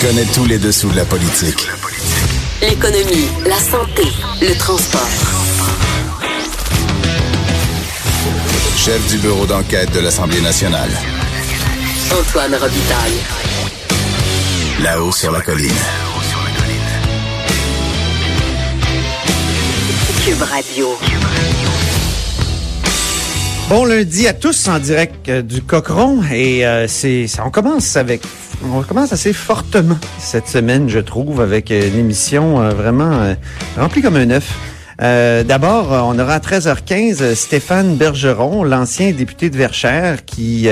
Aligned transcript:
connaît 0.00 0.24
tous 0.32 0.46
les 0.46 0.58
dessous 0.58 0.88
de 0.90 0.96
la 0.96 1.04
politique. 1.04 1.68
L'économie, 2.62 3.28
la 3.44 3.58
santé, 3.58 4.02
le 4.40 4.56
transport. 4.56 5.08
Chef 8.76 9.06
du 9.08 9.18
bureau 9.18 9.44
d'enquête 9.44 9.92
de 9.92 10.00
l'Assemblée 10.00 10.40
nationale. 10.40 10.90
Antoine 12.18 12.54
Robitaille. 12.54 13.20
Là-haut 14.82 15.12
sur 15.12 15.32
la 15.32 15.42
colline. 15.42 15.70
Cube 20.24 20.42
Radio. 20.42 20.98
Bon 23.68 23.84
lundi 23.84 24.26
à 24.26 24.32
tous 24.32 24.66
en 24.66 24.78
direct 24.78 25.28
euh, 25.28 25.42
du 25.42 25.62
Cochron 25.62 26.22
et 26.32 26.66
euh, 26.66 26.88
c'est 26.88 27.28
ça, 27.28 27.44
on 27.46 27.50
commence 27.50 27.96
avec 27.96 28.22
on 28.64 28.82
commence 28.82 29.12
assez 29.12 29.32
fortement 29.32 29.98
cette 30.18 30.48
semaine 30.48 30.88
je 30.88 30.98
trouve 30.98 31.40
avec 31.40 31.70
euh, 31.70 31.88
une 31.88 31.98
émission 31.98 32.60
euh, 32.60 32.70
vraiment 32.70 33.12
euh, 33.12 33.34
remplie 33.76 34.02
comme 34.02 34.16
un 34.16 34.30
œuf. 34.30 34.52
Euh, 35.02 35.44
D'abord, 35.44 35.92
on 35.92 36.18
aura 36.18 36.34
à 36.34 36.38
13h15 36.40 37.22
euh, 37.22 37.34
Stéphane 37.34 37.96
Bergeron, 37.96 38.64
l'ancien 38.64 39.12
député 39.12 39.48
de 39.48 39.56
Verchères, 39.56 40.24
qui 40.26 40.68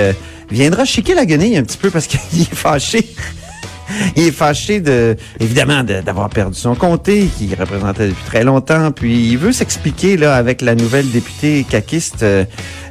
viendra 0.50 0.84
chiquer 0.84 1.14
la 1.14 1.24
guenille 1.24 1.56
un 1.56 1.62
petit 1.62 1.78
peu 1.78 1.90
parce 1.90 2.06
qu'il 2.08 2.42
est 2.42 2.54
fâché 2.54 3.06
il 4.16 4.24
est 4.24 4.30
fâché 4.32 4.80
de, 4.80 5.16
évidemment, 5.40 5.82
de- 5.84 6.00
d'avoir 6.00 6.28
perdu 6.28 6.58
son 6.58 6.74
comté, 6.74 7.28
qu'il 7.36 7.54
représentait 7.54 8.08
depuis 8.08 8.24
très 8.24 8.44
longtemps. 8.44 8.90
Puis 8.92 9.28
il 9.30 9.38
veut 9.38 9.52
s'expliquer 9.52 10.16
là 10.16 10.34
avec 10.36 10.62
la 10.62 10.74
nouvelle 10.74 11.10
députée 11.10 11.64
caquiste 11.68 12.22
euh, 12.22 12.44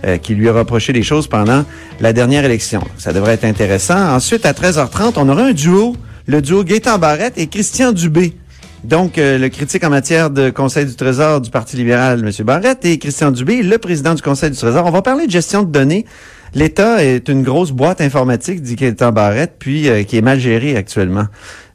euh, 0.05 0.17
qui 0.17 0.35
lui 0.35 0.49
a 0.49 0.53
reproché 0.53 0.93
des 0.93 1.03
choses 1.03 1.27
pendant 1.27 1.63
la 1.99 2.13
dernière 2.13 2.45
élection. 2.45 2.81
Ça 2.97 3.13
devrait 3.13 3.33
être 3.33 3.45
intéressant. 3.45 4.13
Ensuite, 4.15 4.45
à 4.45 4.53
13h30, 4.53 5.13
on 5.17 5.29
aura 5.29 5.43
un 5.43 5.53
duo, 5.53 5.95
le 6.27 6.41
duo 6.41 6.63
Gaétan 6.63 6.97
Barrette 6.97 7.37
et 7.37 7.47
Christian 7.47 7.91
Dubé. 7.91 8.33
Donc, 8.83 9.17
euh, 9.17 9.37
le 9.37 9.49
critique 9.49 9.83
en 9.83 9.89
matière 9.89 10.29
de 10.29 10.49
Conseil 10.49 10.85
du 10.85 10.95
Trésor 10.95 11.41
du 11.41 11.49
Parti 11.49 11.75
libéral, 11.75 12.19
M. 12.19 12.45
Barrette, 12.45 12.85
et 12.85 12.97
Christian 12.97 13.31
Dubé, 13.31 13.63
le 13.63 13.77
président 13.77 14.13
du 14.13 14.21
Conseil 14.21 14.51
du 14.51 14.57
Trésor. 14.57 14.85
On 14.85 14.91
va 14.91 15.01
parler 15.01 15.25
de 15.25 15.31
gestion 15.31 15.63
de 15.63 15.71
données. 15.71 16.05
L'État 16.53 17.03
est 17.03 17.27
une 17.27 17.43
grosse 17.43 17.71
boîte 17.71 18.01
informatique, 18.01 18.61
dit 18.61 18.75
Gaétan 18.75 19.11
Barrette, 19.11 19.55
puis 19.59 19.89
euh, 19.89 20.03
qui 20.03 20.17
est 20.17 20.21
mal 20.21 20.39
gérée 20.39 20.77
actuellement. 20.77 21.25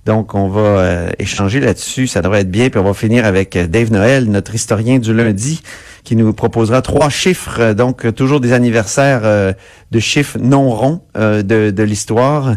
Donc, 0.05 0.35
on 0.35 0.49
va 0.49 0.61
euh, 0.61 1.11
échanger 1.19 1.61
là-dessus. 1.61 2.09
Ça 2.09 2.23
devrait 2.23 2.41
être 2.41 2.51
bien. 2.51 2.71
Puis 2.71 2.81
on 2.81 2.85
va 2.85 2.95
finir 2.95 3.25
avec 3.25 3.55
euh, 3.55 3.67
Dave 3.67 3.93
Noël, 3.93 4.29
notre 4.29 4.55
historien 4.55 4.99
du 4.99 5.15
lundi, 5.15 5.63
qui 6.03 6.17
nous 6.17 6.33
proposera 6.33 6.83
trois 6.83 7.09
chiffres. 7.09 7.61
euh, 7.61 7.75
donc, 7.75 8.13
toujours 8.15 8.41
des 8.41 8.53
anniversaires 8.53 9.23
de 9.23 10.01
chiffres 10.01 10.39
non 10.41 10.71
ronds 10.71 11.03
de 11.15 11.83
l'histoire. 11.83 12.55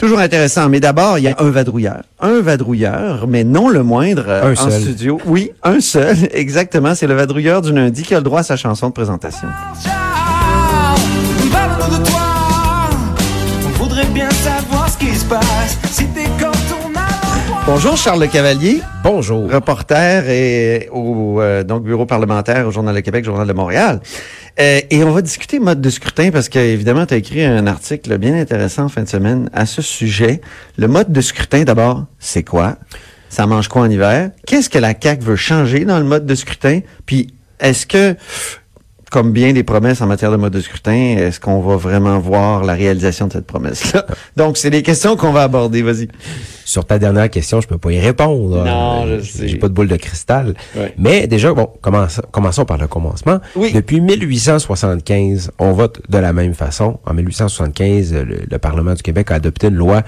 Toujours 0.00 0.18
intéressant. 0.18 0.70
Mais 0.70 0.80
d'abord, 0.80 1.18
il 1.18 1.24
y 1.24 1.28
a 1.28 1.34
un 1.38 1.50
vadrouilleur. 1.50 2.04
Un 2.20 2.40
vadrouilleur, 2.40 3.26
mais 3.28 3.44
non 3.44 3.68
le 3.68 3.82
moindre 3.82 4.24
euh, 4.28 4.44
Un 4.44 4.52
en 4.52 4.70
seul. 4.70 4.80
studio. 4.80 5.20
Oui, 5.26 5.52
un 5.62 5.80
seul. 5.80 6.16
Exactement. 6.32 6.94
C'est 6.94 7.06
le 7.06 7.12
vadrouilleur 7.12 7.60
du 7.60 7.70
lundi 7.70 8.02
qui 8.02 8.14
a 8.14 8.16
le 8.18 8.24
droit 8.24 8.40
à 8.40 8.42
sa 8.42 8.56
chanson 8.56 8.88
de 8.88 8.94
présentation. 8.94 9.48
Bonjour, 17.66 17.96
Charles 17.96 18.20
Le 18.20 18.26
Cavalier. 18.26 18.80
Bonjour. 19.04 19.50
reporter 19.52 20.28
et 20.28 20.88
au 20.92 21.40
euh, 21.40 21.62
donc 21.62 21.82
bureau 21.84 22.06
parlementaire 22.06 22.66
au 22.66 22.70
Journal 22.70 22.94
de 22.94 23.00
Québec, 23.00 23.24
Journal 23.24 23.46
de 23.46 23.52
Montréal. 23.52 24.00
Euh, 24.60 24.80
et 24.90 25.02
on 25.04 25.12
va 25.12 25.22
discuter 25.22 25.58
mode 25.58 25.80
de 25.80 25.88
scrutin 25.88 26.30
parce 26.30 26.50
que 26.50 26.58
évidemment 26.58 27.06
tu 27.06 27.14
as 27.14 27.16
écrit 27.16 27.42
un 27.42 27.66
article 27.66 28.18
bien 28.18 28.34
intéressant 28.34 28.84
en 28.84 28.88
fin 28.90 29.02
de 29.02 29.08
semaine 29.08 29.48
à 29.54 29.64
ce 29.64 29.80
sujet. 29.80 30.42
Le 30.76 30.86
mode 30.86 31.10
de 31.12 31.20
scrutin 31.22 31.62
d'abord, 31.64 32.04
c'est 32.18 32.42
quoi? 32.42 32.76
Ça 33.30 33.46
mange 33.46 33.68
quoi 33.68 33.82
en 33.82 33.90
hiver? 33.90 34.32
Qu'est-ce 34.46 34.68
que 34.68 34.78
la 34.78 34.92
CAC 34.92 35.22
veut 35.22 35.36
changer 35.36 35.86
dans 35.86 35.98
le 35.98 36.04
mode 36.04 36.26
de 36.26 36.34
scrutin? 36.34 36.80
Puis 37.06 37.32
est-ce 37.58 37.86
que 37.86 38.16
comme 39.10 39.32
bien 39.32 39.52
des 39.52 39.62
promesses 39.64 40.00
en 40.00 40.06
matière 40.06 40.30
de 40.30 40.36
mode 40.36 40.52
de 40.52 40.60
scrutin, 40.60 40.92
est-ce 41.18 41.40
qu'on 41.40 41.60
va 41.60 41.76
vraiment 41.76 42.18
voir 42.20 42.64
la 42.64 42.74
réalisation 42.74 43.26
de 43.26 43.32
cette 43.32 43.46
promesse-là? 43.46 44.06
Donc, 44.36 44.56
c'est 44.56 44.70
des 44.70 44.82
questions 44.82 45.16
qu'on 45.16 45.32
va 45.32 45.42
aborder. 45.42 45.82
Vas-y. 45.82 46.08
Sur 46.64 46.84
ta 46.84 47.00
dernière 47.00 47.28
question, 47.28 47.60
je 47.60 47.66
peux 47.66 47.78
pas 47.78 47.90
y 47.90 47.98
répondre. 47.98 48.64
Non, 48.64 49.04
Euh, 49.06 49.18
je 49.20 49.28
sais. 49.30 49.48
J'ai 49.48 49.56
pas 49.56 49.66
de 49.68 49.72
boule 49.74 49.88
de 49.88 49.96
cristal. 49.96 50.54
Ouais. 50.76 50.94
Mais 50.96 51.26
déjà, 51.26 51.52
bon, 51.52 51.68
commençons, 51.80 52.22
commençons 52.30 52.64
par 52.64 52.78
le 52.78 52.86
commencement. 52.86 53.40
Oui. 53.56 53.72
Depuis 53.72 54.00
1875, 54.00 55.50
on 55.58 55.72
vote 55.72 56.00
de 56.08 56.18
la 56.18 56.32
même 56.32 56.54
façon. 56.54 57.00
En 57.06 57.14
1875, 57.14 58.12
le, 58.14 58.38
le 58.48 58.58
Parlement 58.58 58.94
du 58.94 59.02
Québec 59.02 59.30
a 59.32 59.34
adopté 59.34 59.66
une 59.68 59.74
loi 59.74 60.02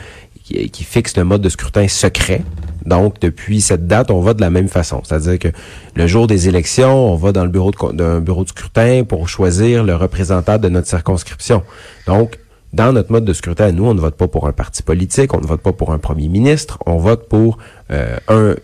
qui, 0.73 0.85
fixe 0.85 1.17
le 1.17 1.25
mode 1.25 1.43
de 1.43 1.49
scrutin 1.49 1.89
secret. 1.89 2.43
Donc, 2.85 3.21
depuis 3.21 3.61
cette 3.61 3.87
date, 3.87 4.11
on 4.11 4.21
vote 4.21 4.39
de 4.39 4.43
la 4.43 4.51
même 4.51 4.69
façon. 4.69 5.03
C'est-à-dire 5.05 5.39
que 5.39 5.49
le 5.95 6.07
jour 6.07 6.27
des 6.27 6.49
élections, 6.49 7.13
on 7.13 7.17
va 7.17 7.33
dans 7.33 7.45
le 7.45 7.51
bureau 7.51 7.71
d'un 7.93 8.21
bureau 8.21 8.45
de 8.45 8.49
scrutin 8.49 9.05
pour 9.05 9.29
choisir 9.29 9.85
le 9.85 9.95
représentant 9.95 10.59
de 10.59 10.69
notre 10.69 10.89
circonscription. 10.89 11.63
Donc, 12.07 12.39
dans 12.73 12.93
notre 12.93 13.13
mode 13.13 13.25
de 13.25 13.33
scrutin, 13.33 13.71
nous, 13.73 13.85
on 13.85 13.95
ne 13.95 14.01
vote 14.01 14.17
pas 14.17 14.29
pour 14.29 14.47
un 14.47 14.53
parti 14.53 14.83
politique, 14.83 15.35
on 15.35 15.41
ne 15.41 15.47
vote 15.47 15.61
pas 15.61 15.73
pour 15.73 15.93
un 15.93 15.99
premier 15.99 16.29
ministre, 16.29 16.79
on 16.87 16.97
vote 16.97 17.29
pour 17.29 17.59
euh, 17.91 18.17
un, 18.29 18.55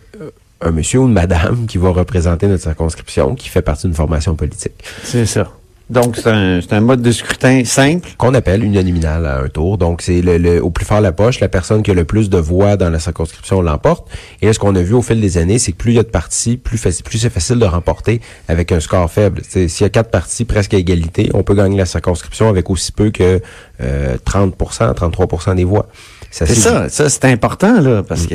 un 0.60 0.70
monsieur 0.70 1.00
ou 1.00 1.06
une 1.06 1.12
madame 1.12 1.66
qui 1.68 1.78
va 1.78 1.90
représenter 1.90 2.48
notre 2.48 2.62
circonscription, 2.62 3.34
qui 3.34 3.48
fait 3.48 3.62
partie 3.62 3.86
d'une 3.86 3.94
formation 3.94 4.34
politique, 4.34 4.74
C'est 5.04 5.26
ça. 5.26 5.50
Donc, 5.90 6.16
c'est 6.16 6.26
un, 6.28 6.60
c'est 6.60 6.74
un 6.74 6.80
mode 6.80 7.00
de 7.00 7.10
scrutin 7.12 7.64
simple. 7.64 8.08
qu'on 8.18 8.34
appelle 8.34 8.62
uninominal 8.62 9.24
à 9.24 9.38
un 9.40 9.48
tour. 9.48 9.78
Donc, 9.78 10.02
c'est 10.02 10.20
le, 10.20 10.36
le- 10.36 10.62
au 10.62 10.70
plus 10.70 10.84
fort 10.84 11.00
la 11.00 11.12
poche, 11.12 11.40
la 11.40 11.48
personne 11.48 11.82
qui 11.82 11.90
a 11.90 11.94
le 11.94 12.04
plus 12.04 12.28
de 12.28 12.38
voix 12.38 12.76
dans 12.76 12.90
la 12.90 12.98
circonscription 12.98 13.62
l'emporte. 13.62 14.06
Et 14.42 14.46
là, 14.46 14.52
ce 14.52 14.58
qu'on 14.58 14.74
a 14.76 14.82
vu 14.82 14.92
au 14.94 15.02
fil 15.02 15.20
des 15.20 15.38
années, 15.38 15.58
c'est 15.58 15.72
que 15.72 15.78
plus 15.78 15.92
il 15.92 15.96
y 15.96 15.98
a 15.98 16.02
de 16.02 16.08
partis, 16.08 16.56
plus, 16.58 16.78
plus 17.02 17.18
c'est 17.18 17.30
facile 17.30 17.58
de 17.58 17.64
remporter 17.64 18.20
avec 18.48 18.70
un 18.72 18.80
score 18.80 19.10
faible. 19.10 19.40
S'il 19.48 19.68
y 19.80 19.84
a 19.84 19.88
quatre 19.88 20.10
partis 20.10 20.44
presque 20.44 20.74
à 20.74 20.76
égalité, 20.78 21.30
on 21.32 21.42
peut 21.42 21.54
gagner 21.54 21.78
la 21.78 21.86
circonscription 21.86 22.48
avec 22.48 22.68
aussi 22.68 22.92
peu 22.92 23.10
que 23.10 23.40
euh, 23.80 24.16
30% 24.26 24.94
33 24.94 25.54
des 25.54 25.64
voix. 25.64 25.86
C'est 26.30 26.44
ça, 26.54 26.90
ça 26.90 27.08
c'est 27.08 27.24
important 27.24 27.80
là, 27.80 28.02
parce 28.02 28.26
que 28.26 28.34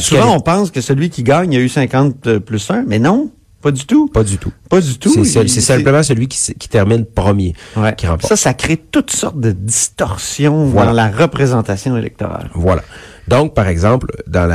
souvent 0.00 0.36
on 0.36 0.40
pense 0.40 0.70
que 0.70 0.82
celui 0.82 1.08
qui 1.08 1.22
gagne 1.22 1.56
a 1.56 1.60
eu 1.60 1.70
50 1.70 2.38
plus 2.40 2.70
1, 2.70 2.84
mais 2.86 2.98
non, 2.98 3.30
pas 3.62 3.70
du 3.70 3.84
tout. 3.86 4.08
Pas 4.08 4.24
du 4.24 4.38
tout. 4.38 4.52
Pas 4.68 4.80
du 4.80 4.98
tout. 4.98 5.24
C'est 5.24 5.46
simplement 5.60 6.02
celui 6.02 6.28
qui, 6.28 6.68
termine 6.68 7.04
premier 7.04 7.54
Ouais. 7.76 7.94
qui 7.94 8.06
remporte. 8.06 8.28
Ça, 8.28 8.36
ça 8.36 8.54
crée 8.54 8.76
toutes 8.76 9.10
sortes 9.10 9.38
de 9.40 9.52
distorsions 9.52 10.64
Voilà. 10.66 10.90
dans 10.90 10.96
la 10.96 11.10
représentation 11.10 11.96
électorale. 11.96 12.50
Voilà. 12.54 12.82
Donc, 13.28 13.54
par 13.54 13.68
exemple, 13.68 14.06
dans 14.26 14.50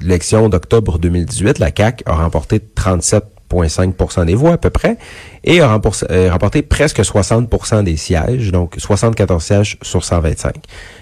l'élection 0.00 0.48
d'octobre 0.48 0.98
2018, 0.98 1.58
la 1.58 1.70
CAQ 1.76 2.04
a 2.06 2.14
remporté 2.14 2.60
37,5% 3.50 4.24
des 4.24 4.34
voix 4.34 4.52
à 4.54 4.58
peu 4.58 4.70
près 4.70 4.96
et 5.44 5.60
a 5.60 5.68
remporté, 5.68 6.06
euh, 6.10 6.62
presque 6.68 7.00
60% 7.00 7.82
des 7.84 7.96
sièges, 7.96 8.50
donc 8.50 8.74
74 8.78 9.42
sièges 9.42 9.78
sur 9.82 10.04
125. 10.04 10.54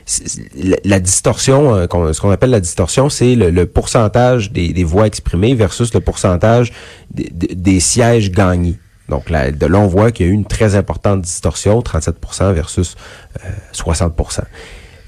C'est- 0.05 0.28
c'est- 0.28 0.43
La, 0.62 0.77
la 0.84 1.00
distorsion, 1.00 1.75
euh, 1.75 2.12
ce 2.12 2.21
qu'on 2.21 2.31
appelle 2.31 2.50
la 2.50 2.60
distorsion, 2.60 3.09
c'est 3.09 3.34
le, 3.34 3.50
le 3.50 3.66
pourcentage 3.66 4.53
des, 4.53 4.72
des 4.72 4.84
voix 4.84 5.06
exprimées 5.06 5.55
versus 5.55 5.93
le 5.94 6.00
pourcentage 6.00 6.72
des, 7.10 7.81
sièges 7.81 8.31
gagnés. 8.31 8.75
Donc 9.09 9.28
là, 9.31 9.50
de 9.50 9.66
là, 9.66 9.78
on 9.78 9.87
voit 9.87 10.12
qu'il 10.12 10.26
y 10.26 10.28
a 10.28 10.32
eu 10.32 10.34
une 10.34 10.47
très 10.47 10.76
importante 10.76 11.22
distorsion, 11.22 11.81
37% 11.82 12.53
versus 12.53 12.97
euh, 13.44 13.49
60% 13.72 14.41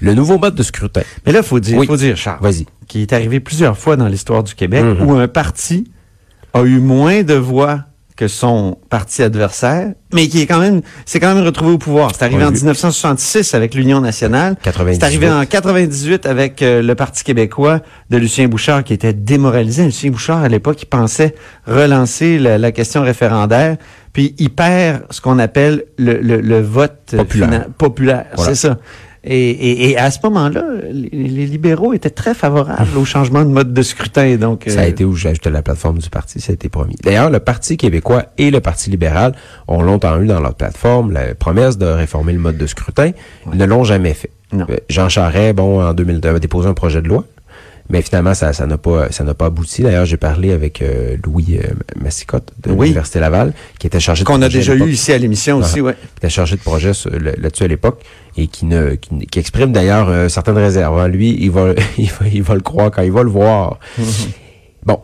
Le 0.01 0.13
nouveau 0.13 0.37
mode 0.37 0.53
de 0.55 0.61
scrutin. 0.63 1.01
Mais 1.25 1.31
là, 1.31 1.41
faut 1.41 1.59
dire, 1.59 1.77
Oui. 1.79 1.87
faut 1.87 1.97
dire, 1.97 2.15
Charles, 2.15 2.37
Vas-y. 2.41 2.65
qui 2.87 3.01
est 3.01 3.13
arrivé 3.13 3.39
plusieurs 3.39 3.75
fois 3.77 3.95
dans 3.95 4.07
l'histoire 4.07 4.43
du 4.43 4.53
Québec 4.53 4.83
Mhm. 4.83 5.01
où 5.09 5.13
un 5.15 5.27
parti 5.27 5.89
a 6.53 6.61
eu 6.63 6.79
moins 6.79 7.23
de 7.23 7.33
voix 7.35 7.81
que 8.15 8.27
son 8.27 8.79
parti 8.89 9.21
adversaire, 9.21 9.91
mais 10.11 10.27
qui 10.27 10.41
est 10.41 10.47
quand 10.47 10.57
même, 10.59 10.81
c'est 11.05 11.19
quand 11.19 11.35
même 11.35 11.45
retrouvé 11.45 11.73
au 11.73 11.77
pouvoir. 11.77 12.09
C'est 12.15 12.23
arrivé 12.25 12.43
en 12.43 12.47
vu. 12.47 12.55
1966 12.55 13.53
avec 13.53 13.75
l'Union 13.75 14.01
nationale. 14.01 14.55
98. 14.63 14.99
C'est 14.99 15.05
arrivé 15.05 15.29
en 15.29 15.45
98 15.45 16.25
avec 16.25 16.63
euh, 16.63 16.81
le 16.81 16.95
Parti 16.95 17.23
québécois 17.23 17.81
de 18.09 18.17
Lucien 18.17 18.47
Bouchard 18.47 18.83
qui 18.83 18.93
était 18.93 19.13
démoralisé. 19.13 19.85
Lucien 19.85 20.09
Bouchard, 20.09 20.43
à 20.43 20.47
l'époque, 20.49 20.81
il 20.81 20.87
pensait 20.87 21.35
relancer 21.67 22.39
la, 22.39 22.57
la 22.57 22.71
question 22.71 23.03
référendaire, 23.03 23.77
puis 24.13 24.33
il 24.39 24.49
perd 24.49 25.03
ce 25.11 25.21
qu'on 25.21 25.37
appelle 25.37 25.83
le, 25.99 26.19
le, 26.19 26.41
le 26.41 26.59
vote 26.61 27.11
euh, 27.13 27.17
Populaire. 27.17 27.49
fina- 27.49 27.67
populaire. 27.77 28.25
Voilà. 28.35 28.55
C'est 28.55 28.67
ça. 28.67 28.77
Et, 29.29 29.49
et, 29.49 29.89
et 29.91 29.97
à 29.97 30.09
ce 30.09 30.19
moment-là, 30.23 30.63
les, 30.89 31.09
les 31.11 31.45
libéraux 31.45 31.93
étaient 31.93 32.09
très 32.09 32.33
favorables 32.33 32.97
au 32.97 33.03
changement 33.03 33.43
de 33.43 33.49
mode 33.49 33.73
de 33.73 33.81
scrutin. 33.81 34.37
Donc, 34.37 34.63
Ça 34.67 34.79
a 34.79 34.83
euh, 34.83 34.87
été 34.87 35.03
où 35.03 35.15
j'ai 35.15 35.29
ajouté 35.29 35.49
la 35.49 35.61
plateforme 35.61 35.97
du 35.99 36.09
parti, 36.09 36.39
ça 36.39 36.51
a 36.51 36.53
été 36.53 36.69
promis. 36.69 36.95
D'ailleurs, 37.03 37.29
le 37.29 37.39
Parti 37.39 37.75
québécois 37.75 38.25
et 38.37 38.51
le 38.51 38.61
Parti 38.61 38.89
libéral 38.89 39.35
ont 39.67 39.81
longtemps 39.81 40.19
eu 40.21 40.27
dans 40.27 40.39
leur 40.39 40.55
plateforme 40.55 41.11
la 41.11 41.35
promesse 41.35 41.77
de 41.77 41.85
réformer 41.85 42.31
le 42.31 42.39
mode 42.39 42.57
de 42.57 42.67
scrutin. 42.67 43.11
Ils 43.51 43.57
ne 43.57 43.65
l'ont 43.65 43.83
jamais 43.83 44.13
fait. 44.13 44.29
Non. 44.53 44.65
Euh, 44.69 44.77
Jean 44.89 45.09
Charest, 45.09 45.55
bon, 45.55 45.83
en 45.85 45.93
2002, 45.93 46.29
avait 46.29 46.39
déposé 46.39 46.69
un 46.69 46.73
projet 46.73 47.01
de 47.01 47.09
loi. 47.09 47.25
Mais 47.89 48.01
finalement, 48.01 48.33
ça 48.33 48.51
ça 48.53 48.65
n'a 48.67 48.77
pas 48.77 49.11
ça 49.11 49.23
n'a 49.23 49.33
pas 49.33 49.45
abouti. 49.45 49.81
D'ailleurs, 49.81 50.05
j'ai 50.05 50.17
parlé 50.17 50.51
avec 50.51 50.81
euh, 50.81 51.15
Louis 51.23 51.57
euh, 51.57 51.67
Massicotte 52.01 52.51
de 52.61 52.71
Oui. 52.71 52.87
l'Université 52.87 53.19
Laval, 53.19 53.53
qui 53.79 53.87
était 53.87 53.99
chargé 54.01 54.23
de 54.23 54.27
Qu'on 54.27 54.41
a 54.41 54.49
déjà 54.49 54.75
eu 54.75 54.89
ici 54.89 55.13
à 55.13 55.17
l'émission 55.17 55.57
aussi, 55.57 55.79
Ah, 55.79 55.83
ouais. 55.83 55.93
qui 55.93 56.17
était 56.17 56.29
chargé 56.29 56.55
de 56.57 56.61
projet 56.61 56.91
là-dessus 57.37 57.63
à 57.63 57.67
l'époque 57.67 58.01
et 58.35 58.47
qui 58.47 58.65
ne 58.65 58.95
qui, 58.95 59.25
qui 59.27 59.39
exprime 59.39 59.71
d'ailleurs 59.71 60.09
euh, 60.09 60.27
certaines 60.27 60.57
réserves. 60.57 60.99
hein. 60.99 61.07
Lui, 61.07 61.37
il 61.39 61.49
va, 61.51 61.73
il 61.97 62.09
va 62.09 62.27
il 62.31 62.43
va 62.43 62.55
le 62.55 62.61
croire 62.61 62.91
quand 62.91 63.03
il 63.03 63.11
va 63.11 63.23
le 63.23 63.29
voir. 63.29 63.79
Bon, 64.85 64.99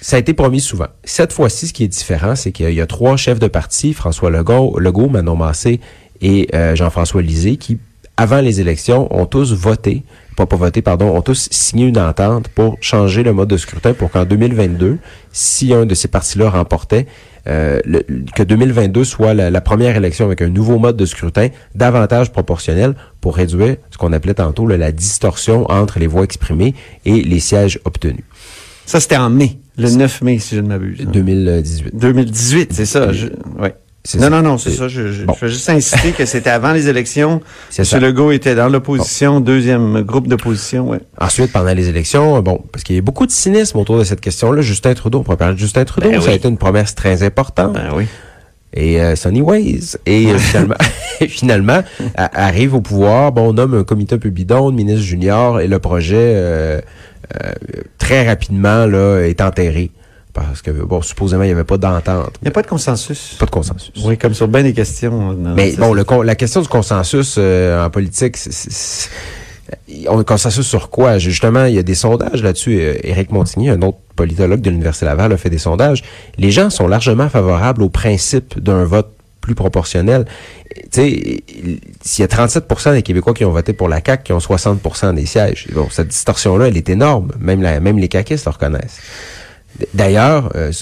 ça 0.00 0.16
a 0.16 0.18
été 0.18 0.34
promis 0.34 0.60
souvent. 0.60 0.88
Cette 1.04 1.32
fois-ci, 1.32 1.68
ce 1.68 1.72
qui 1.72 1.84
est 1.84 1.88
différent, 1.88 2.34
c'est 2.36 2.52
qu'il 2.52 2.72
y 2.74 2.80
a 2.80 2.86
trois 2.86 3.16
chefs 3.16 3.38
de 3.38 3.48
parti, 3.48 3.92
François 3.92 4.30
Legault, 4.30 4.78
Legault 4.78 5.08
Manon 5.08 5.36
Massé 5.36 5.80
et 6.20 6.48
euh, 6.54 6.74
Jean-François 6.74 7.22
Lisée, 7.22 7.56
qui, 7.56 7.78
avant 8.16 8.40
les 8.40 8.60
élections, 8.60 9.14
ont 9.14 9.26
tous 9.26 9.52
voté, 9.52 10.02
pas 10.36 10.46
pas 10.46 10.56
voté, 10.56 10.80
pardon, 10.82 11.14
ont 11.16 11.22
tous 11.22 11.48
signé 11.50 11.86
une 11.86 11.98
entente 11.98 12.48
pour 12.48 12.76
changer 12.80 13.22
le 13.22 13.32
mode 13.32 13.48
de 13.48 13.56
scrutin 13.56 13.92
pour 13.92 14.10
qu'en 14.10 14.24
2022, 14.24 14.98
si 15.32 15.74
un 15.74 15.84
de 15.86 15.94
ces 15.94 16.08
partis-là 16.08 16.48
remportait, 16.50 17.06
euh, 17.46 17.78
le- 17.84 18.04
que 18.34 18.42
2022 18.42 19.04
soit 19.04 19.34
la, 19.34 19.50
la 19.50 19.60
première 19.60 19.96
élection 19.96 20.24
avec 20.24 20.42
un 20.42 20.48
nouveau 20.48 20.78
mode 20.78 20.96
de 20.96 21.06
scrutin 21.06 21.48
davantage 21.74 22.32
proportionnel 22.32 22.94
pour 23.20 23.36
réduire 23.36 23.76
ce 23.90 23.98
qu'on 23.98 24.12
appelait 24.12 24.34
tantôt 24.34 24.66
là, 24.66 24.76
la 24.76 24.92
distorsion 24.92 25.70
entre 25.70 25.98
les 25.98 26.06
voix 26.06 26.24
exprimées 26.24 26.74
et 27.04 27.22
les 27.22 27.38
sièges 27.40 27.78
obtenus. 27.84 28.24
Ça, 28.84 29.00
c'était 29.00 29.16
en 29.16 29.30
mai, 29.30 29.58
le 29.78 29.90
9 29.90 30.22
mai, 30.22 30.38
si 30.38 30.54
je 30.56 30.60
ne 30.60 30.68
m'abuse. 30.68 31.00
hein. 31.02 31.10
2018. 31.12 31.96
2018, 31.96 32.72
c'est 32.72 32.86
ça. 32.86 33.12
je- 33.12 33.26
Non, 34.14 34.22
ça. 34.22 34.30
non, 34.30 34.42
non, 34.42 34.58
c'est 34.58 34.70
ça. 34.70 34.88
Je, 34.88 35.10
je, 35.12 35.24
Bon. 35.24 35.34
je 35.40 35.46
veux 35.46 35.50
juste 35.52 35.68
insister 35.68 36.12
que 36.12 36.24
c'était 36.26 36.50
avant 36.50 36.72
les 36.72 36.88
élections. 36.88 37.40
M. 37.78 37.84
ça. 37.84 37.98
Legault 37.98 38.30
était 38.30 38.54
dans 38.54 38.68
l'opposition, 38.68 39.40
deuxième 39.40 40.02
groupe 40.02 40.28
d'opposition, 40.28 40.88
ouais. 40.90 41.00
Ensuite, 41.20 41.52
pendant 41.52 41.74
les 41.74 41.88
élections, 41.88 42.40
bon, 42.42 42.62
parce 42.72 42.84
qu'il 42.84 42.96
y 42.96 42.98
a 42.98 43.02
beaucoup 43.02 43.26
de 43.26 43.32
cynisme 43.32 43.78
autour 43.78 43.98
de 43.98 44.04
cette 44.04 44.20
question-là, 44.20 44.62
Justin 44.62 44.94
Trudeau, 44.94 45.18
on 45.18 45.22
pourrait 45.22 45.36
parler 45.36 45.54
de 45.54 45.58
Justin 45.58 45.84
Trudeau, 45.84 46.10
Ben 46.10 46.20
ça 46.20 46.30
a 46.30 46.34
été 46.34 46.46
une 46.48 46.58
promesse 46.58 46.94
très 46.94 47.22
importante. 47.22 47.72
Ben 47.74 47.90
oui. 47.96 48.06
Et 48.74 49.00
euh, 49.00 49.16
Sonny 49.16 49.40
Ways. 49.40 49.96
Et 50.04 50.26
euh, 50.26 50.38
finalement, 50.38 50.74
finalement 51.28 51.82
a- 52.16 52.44
arrive 52.46 52.74
au 52.74 52.80
pouvoir, 52.82 53.32
bon, 53.32 53.48
on 53.48 53.52
nomme 53.54 53.74
un 53.74 53.84
comité 53.84 54.14
un 54.16 54.18
peu 54.18 54.28
bidon, 54.30 54.70
ministre 54.70 55.02
junior, 55.02 55.60
et 55.60 55.66
le 55.66 55.78
projet, 55.78 56.16
euh, 56.18 56.80
euh, 57.42 57.52
très 57.98 58.26
rapidement, 58.26 58.84
là, 58.86 59.20
est 59.22 59.40
enterré. 59.40 59.90
Parce 60.36 60.60
que, 60.60 60.70
bon, 60.70 61.00
supposément, 61.00 61.44
il 61.44 61.46
n'y 61.46 61.52
avait 61.52 61.64
pas 61.64 61.78
d'entente. 61.78 62.32
Il 62.42 62.44
n'y 62.44 62.48
a 62.48 62.50
pas 62.50 62.60
de 62.60 62.66
consensus. 62.66 63.36
Pas 63.40 63.46
de 63.46 63.50
consensus. 63.50 63.90
Oui, 64.04 64.18
comme 64.18 64.34
sur 64.34 64.48
bien 64.48 64.62
des 64.62 64.74
questions. 64.74 65.32
dans- 65.32 65.54
Mais 65.54 65.72
bon, 65.76 65.94
le, 65.94 66.04
la 66.24 66.34
question 66.34 66.60
du 66.60 66.68
consensus 66.68 67.36
euh, 67.38 67.82
en 67.82 67.88
politique, 67.88 68.36
c'est- 68.36 69.08
on 70.08 70.18
a 70.18 70.20
un 70.20 70.24
consensus 70.24 70.66
sur 70.66 70.90
quoi? 70.90 71.16
Justement, 71.16 71.64
il 71.64 71.74
y 71.74 71.78
a 71.78 71.82
des 71.82 71.94
sondages 71.94 72.42
là-dessus. 72.42 72.78
Euh, 72.80 72.94
Éric 73.02 73.30
Montigny, 73.32 73.70
un 73.70 73.80
autre 73.80 73.96
politologue 74.14 74.60
de 74.60 74.68
l'Université 74.68 75.06
Laval, 75.06 75.32
a 75.32 75.38
fait 75.38 75.48
des 75.48 75.56
sondages. 75.58 76.04
Les 76.36 76.50
gens 76.50 76.68
sont 76.68 76.86
largement 76.86 77.30
favorables 77.30 77.82
au 77.82 77.88
principe 77.88 78.60
d'un 78.60 78.84
vote 78.84 79.08
plus 79.40 79.54
proportionnel. 79.54 80.26
Tu 80.74 80.82
sais, 80.92 81.42
s'il 82.04 82.22
y 82.22 82.24
a 82.24 82.26
37% 82.28 82.92
des 82.92 83.02
Québécois 83.02 83.32
qui 83.32 83.44
ont 83.46 83.52
voté 83.52 83.72
pour 83.72 83.88
la 83.88 84.00
CAQ, 84.04 84.22
qui 84.24 84.32
ont 84.34 84.38
60% 84.38 85.14
des 85.14 85.24
sièges, 85.24 85.66
bon, 85.72 85.88
cette 85.90 86.08
distorsion-là, 86.08 86.68
elle 86.68 86.76
est 86.76 86.90
énorme. 86.90 87.32
Même, 87.40 87.62
la, 87.62 87.80
même 87.80 87.98
les 87.98 88.08
caquistes 88.08 88.44
le 88.44 88.50
reconnaissent. 88.50 88.98
D'ailleurs, 89.94 90.50
euh, 90.54 90.72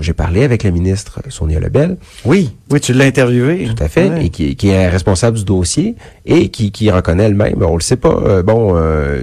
j'ai 0.00 0.12
parlé 0.12 0.44
avec 0.44 0.64
le 0.64 0.70
ministre 0.70 1.20
Sonia 1.28 1.60
Lebel, 1.60 1.96
Oui, 2.24 2.50
oui, 2.70 2.80
tu 2.80 2.92
l'as 2.92 3.04
interviewé. 3.06 3.68
tout 3.74 3.82
à 3.82 3.88
fait, 3.88 4.08
Ouais. 4.10 4.26
et 4.26 4.28
qui, 4.30 4.56
qui 4.56 4.68
est 4.68 4.88
responsable 4.88 5.38
du 5.38 5.44
dossier 5.44 5.96
et 6.26 6.48
qui, 6.48 6.70
qui 6.72 6.90
reconnaît 6.90 7.24
elle-même. 7.24 7.62
On 7.62 7.74
le 7.76 7.80
sait 7.82 7.96
pas. 7.96 8.08
euh, 8.24 8.42
bon, 8.42 8.72
euh, 8.76 9.22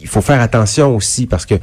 il 0.00 0.08
faut 0.08 0.20
faire 0.20 0.40
attention 0.40 0.94
aussi 0.96 1.26
parce 1.26 1.46
que. 1.46 1.54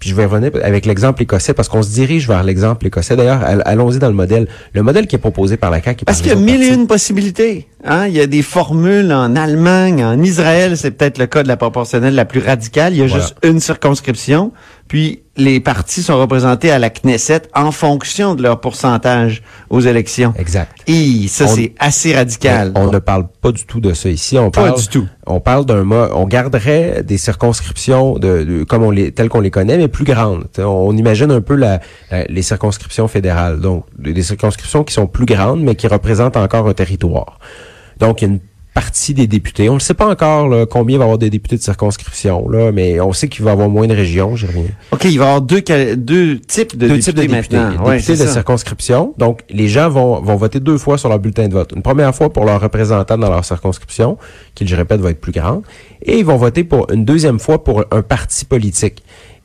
Puis 0.00 0.10
je 0.10 0.16
vais 0.16 0.26
revenir 0.26 0.50
avec 0.62 0.84
l'exemple 0.84 1.22
écossais 1.22 1.54
parce 1.54 1.68
qu'on 1.70 1.82
se 1.82 1.88
dirige 1.90 2.28
vers 2.28 2.42
l'exemple 2.44 2.86
écossais. 2.86 3.16
D'ailleurs, 3.16 3.42
all- 3.42 3.62
allons-y 3.64 3.98
dans 3.98 4.08
le 4.08 4.12
modèle. 4.14 4.48
Le 4.74 4.82
modèle 4.82 5.06
qui 5.06 5.16
est 5.16 5.18
proposé 5.20 5.56
par 5.56 5.70
la 5.70 5.80
CAQ. 5.82 6.04
Parce 6.04 6.18
qu'il 6.20 6.28
y 6.28 6.32
a 6.32 6.36
mille 6.36 6.62
et 6.62 6.74
une 6.74 6.86
possibilités. 6.86 7.68
Hein? 7.84 8.06
Il 8.08 8.12
y 8.14 8.20
a 8.20 8.26
des 8.26 8.42
formules 8.42 9.10
en 9.14 9.34
Allemagne, 9.34 10.04
en 10.04 10.20
Israël, 10.22 10.76
c'est 10.76 10.90
peut-être 10.90 11.16
le 11.16 11.26
cas 11.26 11.42
de 11.42 11.48
la 11.48 11.56
proportionnelle 11.56 12.14
la 12.14 12.26
plus 12.26 12.40
radicale. 12.40 12.92
Il 12.92 12.98
y 12.98 13.02
a 13.02 13.06
Voilà. 13.06 13.22
juste 13.22 13.36
une 13.44 13.60
circonscription. 13.60 14.52
Puis 14.94 15.24
les 15.36 15.58
partis 15.58 16.04
sont 16.04 16.16
représentés 16.20 16.70
à 16.70 16.78
la 16.78 16.88
Knesset 16.88 17.42
en 17.52 17.72
fonction 17.72 18.36
de 18.36 18.44
leur 18.44 18.60
pourcentage 18.60 19.42
aux 19.68 19.80
élections. 19.80 20.32
Exact. 20.38 20.70
Et 20.86 21.26
ça, 21.26 21.48
c'est 21.48 21.74
assez 21.80 22.14
radical. 22.14 22.70
On 22.76 22.92
ne 22.92 23.00
parle 23.00 23.26
pas 23.42 23.50
du 23.50 23.64
tout 23.64 23.80
de 23.80 23.92
ça 23.92 24.08
ici. 24.08 24.38
On 24.38 24.52
Pas 24.52 24.66
parle, 24.66 24.80
du 24.80 24.86
tout. 24.86 25.08
On 25.26 25.40
parle 25.40 25.66
d'un 25.66 25.84
on 25.90 26.28
garderait 26.28 27.02
des 27.02 27.18
circonscriptions 27.18 28.20
de, 28.20 28.44
de- 28.44 28.62
comme 28.62 28.84
on 28.84 28.92
les 28.92 29.10
telles 29.10 29.28
qu'on 29.28 29.40
les 29.40 29.50
connaît, 29.50 29.78
mais 29.78 29.88
plus 29.88 30.04
grandes. 30.04 30.44
On, 30.58 30.62
on 30.62 30.96
imagine 30.96 31.32
un 31.32 31.40
peu 31.40 31.56
la, 31.56 31.80
la- 32.12 32.26
les 32.26 32.42
circonscriptions 32.42 33.08
fédérales, 33.08 33.58
donc 33.58 33.86
des 33.98 34.12
des 34.12 34.22
circonscriptions 34.22 34.84
qui 34.84 34.94
sont 34.94 35.08
plus 35.08 35.26
grandes, 35.26 35.60
mais 35.60 35.74
qui 35.74 35.88
représentent 35.88 36.36
encore 36.36 36.68
un 36.68 36.72
territoire. 36.74 37.40
Donc 37.98 38.22
il 38.22 38.28
y 38.28 38.30
a 38.30 38.34
une 38.34 38.40
partie 38.74 39.14
des 39.14 39.26
députés. 39.28 39.68
On 39.70 39.74
ne 39.74 39.78
sait 39.78 39.94
pas 39.94 40.06
encore 40.08 40.48
là, 40.48 40.66
combien 40.66 40.96
il 40.96 40.98
va 40.98 41.04
y 41.04 41.06
avoir 41.06 41.18
de 41.18 41.28
députés 41.28 41.56
de 41.56 41.62
circonscription, 41.62 42.48
là, 42.48 42.72
mais 42.72 43.00
on 43.00 43.12
sait 43.12 43.28
qu'il 43.28 43.44
va 43.44 43.50
y 43.50 43.52
avoir 43.52 43.68
moins 43.68 43.86
de 43.86 43.94
régions. 43.94 44.34
J'ai 44.34 44.48
rien. 44.48 44.64
OK, 44.90 45.04
il 45.04 45.18
va 45.18 45.24
y 45.24 45.28
avoir 45.28 45.40
deux, 45.40 45.60
types 45.62 46.76
de 46.76 46.88
deux 46.88 46.94
députés 46.96 47.00
types 47.00 47.14
de 47.14 47.20
députés. 47.22 47.56
maintenant. 47.56 47.84
Ouais, 47.86 47.96
députés 47.98 48.16
c'est 48.16 48.22
de 48.24 48.26
ça. 48.28 48.32
circonscription. 48.34 49.14
Donc, 49.16 49.42
les 49.48 49.68
gens 49.68 49.88
vont, 49.88 50.20
vont 50.20 50.34
voter 50.36 50.58
deux 50.60 50.76
fois 50.76 50.98
sur 50.98 51.08
leur 51.08 51.20
bulletin 51.20 51.46
de 51.48 51.52
vote. 51.54 51.72
Une 51.74 51.82
première 51.82 52.14
fois 52.14 52.32
pour 52.32 52.44
leur 52.44 52.60
représentant 52.60 53.16
dans 53.16 53.30
leur 53.30 53.44
circonscription, 53.44 54.18
qui, 54.56 54.66
je 54.66 54.74
répète, 54.74 55.00
va 55.00 55.10
être 55.10 55.20
plus 55.20 55.32
grande. 55.32 55.62
Et 56.02 56.18
ils 56.18 56.24
vont 56.24 56.36
voter 56.36 56.64
pour 56.64 56.90
une 56.92 57.04
deuxième 57.04 57.38
fois 57.38 57.62
pour 57.62 57.84
un 57.92 58.02
parti 58.02 58.44
politique. 58.44 59.02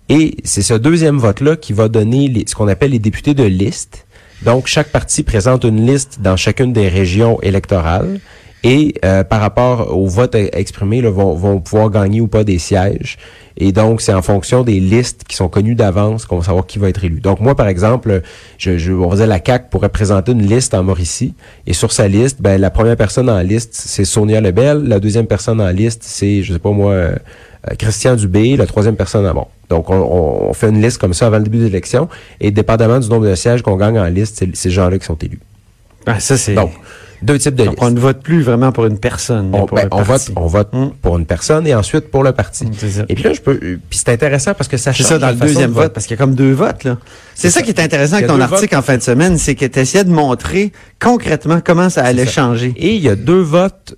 Et 0.10 0.38
c'est 0.44 0.64
ce 0.64 0.74
deuxième 0.74 1.20
vote-là 1.20 1.56
qui 1.56 1.72
va 1.72 1.88
donner 1.88 2.28
les- 2.30 2.46
ce 2.48 2.56
qu'on 2.56 2.68
appelle 2.68 2.92
les 2.92 3.00
députés 3.00 3.36
de 3.36 3.44
liste. 3.44 4.08
Donc, 4.42 4.66
chaque 4.66 4.90
parti 4.90 5.22
présente 5.22 5.66
une 5.66 5.86
liste 5.86 6.20
dans 6.22 6.36
chacune 6.36 6.74
des 6.74 6.88
régions 6.88 7.40
électorales. 7.42 8.20
Et 8.64 8.96
euh, 9.06 9.24
par 9.24 9.40
rapport 9.40 9.96
au 9.98 10.06
vote 10.08 10.36
exprimé, 10.36 11.02
là, 11.02 11.10
vont, 11.10 11.34
vont 11.34 11.60
pouvoir 11.62 11.90
gagner 11.90 12.20
ou 12.20 12.28
pas 12.28 12.44
des 12.44 12.60
sièges. 12.60 13.18
Et 13.56 13.72
donc, 13.72 14.02
c'est 14.02 14.14
en 14.14 14.22
fonction 14.22 14.64
des 14.64 14.80
listes 14.80 15.24
qui 15.28 15.36
sont 15.36 15.48
connues 15.50 15.76
d'avance 15.76 16.26
qu'on 16.26 16.40
va 16.40 16.46
savoir 16.46 16.66
qui 16.66 16.78
va 16.80 16.90
être 16.90 17.04
élu. 17.04 17.20
Donc, 17.22 17.40
moi, 17.40 17.56
par 17.56 17.68
exemple, 17.68 18.22
je, 18.58 18.78
je, 18.78 18.92
on 18.92 19.08
va 19.08 19.16
dire 19.18 19.28
la 19.28 19.40
CAQ 19.46 19.66
pourrait 19.70 19.90
présenter 19.90 20.32
une 20.34 20.46
liste 20.46 20.74
en 20.74 20.84
Mauricie. 20.84 21.34
Et 21.68 21.74
sur 21.74 21.92
sa 21.94 22.08
liste, 22.08 22.42
ben, 22.42 22.60
la 22.60 22.70
première 22.70 22.96
personne 22.98 23.30
en 23.30 23.40
liste, 23.40 23.72
c'est 23.74 24.06
Sonia 24.06 24.42
Lebel. 24.42 24.84
La 24.88 25.00
deuxième 25.00 25.26
personne 25.28 25.62
en 25.62 25.70
liste, 25.70 26.04
c'est, 26.04 26.42
je 26.44 26.54
sais 26.54 26.60
pas 26.60 26.72
moi, 26.72 26.92
euh, 26.92 27.16
euh, 27.70 27.76
Christian 27.78 28.16
Dubé. 28.16 28.56
La 28.58 28.66
troisième 28.66 28.96
personne 28.96 29.26
en 29.26 29.34
bon. 29.34 29.48
Donc, 29.70 29.90
on, 29.90 29.96
on- 29.96 30.50
on 30.50 30.54
fait 30.54 30.70
une 30.70 30.82
liste 30.82 30.98
comme 30.98 31.14
ça 31.14 31.28
avant 31.28 31.38
le 31.38 31.44
début 31.44 31.60
de 31.60 31.64
l'élection. 31.66 32.10
Et 32.42 32.52
dépendamment 32.52 33.00
du 33.00 33.10
nombre 33.10 33.28
de 33.28 33.36
sièges 33.36 33.62
qu'on 33.62 33.76
gagne 33.78 34.00
en 34.00 34.06
liste, 34.06 34.36
c'est 34.38 34.54
ces 34.56 34.70
gens-là 34.70 34.98
qui 35.00 35.06
sont 35.06 35.16
élus. 35.18 35.40
Ah, 36.06 36.20
ça, 36.20 36.38
c'est... 36.38 36.56
Donc, 36.56 36.72
deux 37.22 37.38
types 37.40 37.56
de 37.56 37.64
listes. 37.64 37.76
on 37.80 37.92
ne 37.92 38.00
vote 38.00 38.22
plus 38.22 38.42
vraiment 38.42 38.72
pour 38.72 38.86
une 38.86 38.98
personne, 39.00 39.50
On, 39.54 39.66
pour 39.66 39.76
ben, 39.78 39.88
on 39.92 40.02
vote, 40.02 40.32
on 40.36 40.48
vote 40.48 40.70
Hmm. 40.74 40.90
pour 41.02 41.18
une 41.18 41.26
personne 41.26 41.66
et 41.68 41.74
ensuite 41.76 42.10
pour 42.12 42.24
le 42.24 42.32
parti. 42.32 42.66
Hmm, 42.66 42.72
c'est. 42.78 43.06
Et 43.10 43.16
puis 43.16 43.24
là, 43.24 43.34
je 43.34 43.42
peux. 43.42 43.60
euh, 43.62 43.78
Puis 43.90 44.00
c'est 44.00 44.10
intéressant 44.10 44.54
parce 44.54 44.68
que 44.68 44.78
ça 44.78 44.94
C'est 44.94 45.00
change. 45.04 45.08
ça, 45.10 45.18
dans 45.20 45.30
le 45.30 45.36
deuxième 45.36 45.72
de 45.72 45.76
vote, 45.76 45.94
parce 45.94 46.06
qu'il 46.06 46.16
y 46.16 46.20
a 46.20 46.24
comme 46.24 46.36
deux 46.36 46.52
votes, 46.54 46.84
là. 46.84 46.98
C'est 47.36 47.48
C'est 47.48 47.50
ça 47.52 47.60
ça. 47.60 47.66
qui 47.66 47.72
est 47.72 47.80
intéressant 47.82 48.16
avec 48.16 48.28
ton 48.28 48.40
article 48.42 48.76
en 48.76 48.82
fin 48.82 48.98
de 48.98 49.02
semaine, 49.02 49.38
c'est 49.38 49.56
que 49.56 49.66
tu 49.66 49.80
essayais 49.80 50.04
de 50.04 50.12
montrer 50.12 50.72
concrètement 51.02 51.60
comment 51.64 51.90
ça 51.90 52.04
allait 52.04 52.26
changer. 52.28 52.74
Et 52.78 52.96
il 52.96 53.02
y 53.02 53.10
a 53.10 53.16
deux 53.16 53.42
votes. 53.42 53.96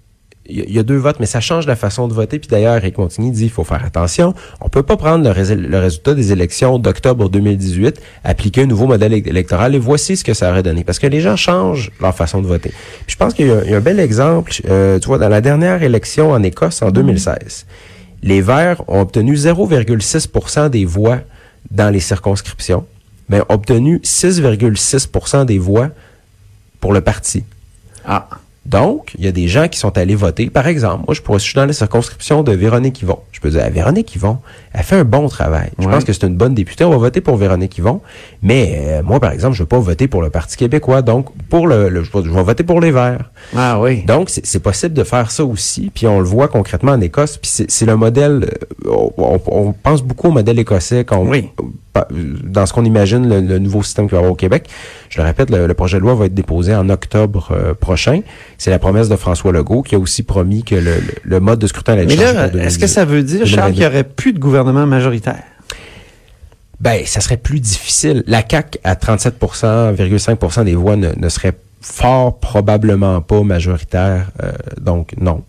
Il 0.49 0.57
y 0.57 0.61
a- 0.61 0.65
il 0.67 0.73
y 0.73 0.79
a 0.79 0.83
deux 0.83 0.97
votes, 0.97 1.19
mais 1.19 1.27
ça 1.27 1.39
change 1.39 1.67
la 1.67 1.75
façon 1.75 2.07
de 2.07 2.13
voter. 2.13 2.39
Puis 2.39 2.49
d'ailleurs, 2.49 2.75
Eric 2.75 2.97
Montigny 2.97 3.31
dit 3.31 3.43
il 3.45 3.49
faut 3.51 3.63
faire 3.63 3.85
attention. 3.85 4.33
On 4.59 4.69
peut 4.69 4.81
pas 4.83 4.97
prendre 4.97 5.23
le, 5.23 5.29
rés- 5.31 5.55
le 5.55 5.77
résultat 5.79 6.13
des 6.15 6.31
élections 6.31 6.79
d'octobre 6.79 7.29
2018, 7.29 8.01
appliquer 8.23 8.63
un 8.63 8.65
nouveau 8.65 8.87
modèle 8.87 9.13
éle- 9.13 9.27
électoral 9.29 9.75
et 9.75 9.79
voici 9.79 10.17
ce 10.17 10.23
que 10.23 10.33
ça 10.33 10.49
aurait 10.49 10.63
donné. 10.63 10.83
Parce 10.83 10.97
que 10.99 11.07
les 11.07 11.21
gens 11.21 11.35
changent 11.35 11.91
leur 12.01 12.15
façon 12.15 12.41
de 12.41 12.47
voter. 12.47 12.69
Puis 13.05 13.13
je 13.13 13.17
pense 13.17 13.33
qu'il 13.35 13.47
y, 13.47 13.51
a 13.51 13.57
un- 13.59 13.63
il 13.63 13.69
y 13.71 13.73
a 13.73 13.77
un 13.77 13.81
bel 13.81 13.99
exemple. 13.99 14.51
euh, 14.67 14.97
tu 14.99 15.07
vois, 15.07 15.19
dans 15.19 15.29
la 15.29 15.41
dernière 15.41 15.83
élection 15.83 16.31
en 16.31 16.41
Écosse 16.43 16.81
en 16.81 16.89
2016, 16.91 17.65
les 18.23 18.41
Verts 18.41 18.81
ont 18.89 19.01
obtenu 19.01 19.35
0,6% 19.35 20.69
des 20.69 20.85
voix 20.85 21.19
dans 21.69 21.89
les 21.93 21.99
circonscriptions, 21.99 22.85
mais 23.29 23.41
ont 23.41 23.45
obtenu 23.49 23.99
6,6% 24.03 25.45
des 25.45 25.59
voix 25.59 25.89
pour 26.79 26.93
le 26.93 27.01
parti. 27.01 27.43
Ah. 28.05 28.27
Donc, 28.63 29.13
il 29.17 29.25
y 29.25 29.27
a 29.27 29.31
des 29.31 29.47
gens 29.47 29.67
qui 29.67 29.79
sont 29.79 29.97
allés 29.97 30.13
voter. 30.13 30.49
Par 30.51 30.67
exemple, 30.67 31.05
moi, 31.07 31.15
je, 31.15 31.21
pourrais, 31.21 31.39
je 31.39 31.45
suis 31.45 31.55
dans 31.55 31.65
la 31.65 31.73
circonscription 31.73 32.43
de 32.43 32.51
Véronique 32.51 33.01
Yvon. 33.01 33.17
Je 33.31 33.39
peux 33.39 33.49
dire, 33.49 33.67
Véronique 33.71 34.15
Yvon, 34.15 34.37
elle 34.71 34.83
fait 34.83 34.97
un 34.97 35.03
bon 35.03 35.27
travail. 35.29 35.71
Je 35.79 35.85
Ouais. 35.87 35.91
pense 35.91 36.03
que 36.03 36.13
c'est 36.13 36.27
une 36.27 36.35
bonne 36.35 36.53
députée. 36.53 36.83
On 36.85 36.91
va 36.91 36.97
voter 36.97 37.21
pour 37.21 37.37
Véronique 37.37 37.75
Yvon. 37.79 38.01
Mais 38.43 38.77
euh, 38.79 39.01
moi, 39.03 39.19
par 39.19 39.31
exemple, 39.31 39.55
je 39.55 39.61
ne 39.63 39.65
vais 39.65 39.69
pas 39.69 39.79
voter 39.79 40.07
pour 40.07 40.21
le 40.21 40.29
Parti 40.29 40.57
québécois. 40.57 41.01
Donc, 41.01 41.29
pour 41.49 41.65
le, 41.65 41.89
le- 41.89 42.03
je, 42.03 42.11
vais, 42.11 42.43
voter 42.43 42.63
pour 42.63 42.79
les 42.81 42.91
Verts. 42.91 43.31
Ah 43.57 43.81
oui. 43.81 44.03
Donc, 44.05 44.29
c'est 44.29 44.59
possible 44.61 44.93
de 44.93 45.03
faire 45.03 45.31
ça 45.31 45.43
aussi. 45.43 45.91
Puis 45.93 46.05
on 46.05 46.19
le 46.19 46.25
voit 46.25 46.47
concrètement 46.47 46.91
en 46.91 47.01
Écosse. 47.01 47.37
Puis 47.37 47.49
c'est 47.67 47.85
le 47.87 47.95
modèle. 47.97 48.47
euh, 48.85 48.91
On, 49.17 49.73
pense 49.73 50.03
beaucoup 50.03 50.27
au 50.27 50.31
modèle 50.31 50.59
écossais. 50.59 51.03
qu'on- 51.03 51.27
Oui. 51.27 51.49
Dans 52.09 52.65
ce 52.65 52.73
qu'on 52.73 52.85
imagine 52.85 53.27
le, 53.27 53.41
le 53.41 53.59
nouveau 53.59 53.83
système 53.83 54.05
qu'il 54.05 54.11
va 54.11 54.17
y 54.17 54.19
avoir 54.19 54.33
au 54.33 54.35
Québec. 54.35 54.69
Je 55.09 55.19
le 55.19 55.25
répète, 55.25 55.49
le, 55.49 55.67
le 55.67 55.73
projet 55.73 55.97
de 55.97 56.01
loi 56.01 56.15
va 56.15 56.25
être 56.25 56.33
déposé 56.33 56.73
en 56.75 56.89
octobre 56.89 57.49
euh, 57.51 57.73
prochain. 57.73 58.21
C'est 58.57 58.71
la 58.71 58.79
promesse 58.79 59.09
de 59.09 59.15
François 59.15 59.51
Legault 59.51 59.81
qui 59.81 59.95
a 59.95 59.99
aussi 59.99 60.23
promis 60.23 60.63
que 60.63 60.75
le, 60.75 61.39
mode 61.39 61.59
de 61.59 61.67
scrutin 61.67 61.93
allait 61.93 62.05
Mais 62.05 62.15
changer 62.15 62.33
là, 62.33 62.45
est-ce 62.45 62.77
que 62.77 62.85
2018. 62.85 62.87
ça 62.87 63.05
veut 63.05 63.23
dire, 63.23 63.45
Charles, 63.45 63.71
2022. 63.71 63.73
qu'il 63.73 63.81
n'y 63.81 63.87
aurait 63.87 64.03
plus 64.03 64.33
de 64.33 64.39
gouvernement 64.39 64.85
majoritaire? 64.85 65.43
Ben, 66.79 67.05
ça 67.05 67.21
serait 67.21 67.37
plus 67.37 67.59
difficile. 67.59 68.23
La 68.25 68.41
CAC 68.41 68.79
à 68.83 68.95
37,5% 68.95 70.63
des 70.63 70.75
voix 70.75 70.95
ne, 70.95 71.09
ne 71.15 71.29
serait 71.29 71.53
fort 71.81 72.39
probablement 72.39 73.21
pas 73.21 73.43
majoritaire, 73.43 74.31
euh, 74.43 74.51
donc 74.79 75.13
non. 75.19 75.43